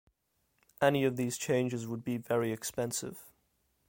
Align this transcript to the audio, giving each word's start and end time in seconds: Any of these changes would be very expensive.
Any 0.81 1.03
of 1.03 1.15
these 1.15 1.37
changes 1.37 1.85
would 1.85 2.03
be 2.03 2.17
very 2.17 2.51
expensive. 2.51 3.31